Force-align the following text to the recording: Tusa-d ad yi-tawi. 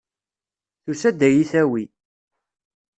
Tusa-d 0.83 1.19
ad 1.27 1.31
yi-tawi. 1.35 1.83